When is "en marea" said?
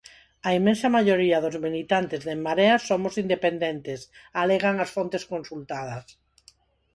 2.35-2.75